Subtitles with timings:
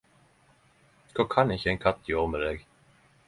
[1.15, 2.57] Kva kan ikkje ein katt gjere med deg?